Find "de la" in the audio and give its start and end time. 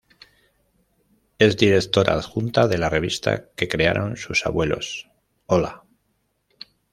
2.67-2.89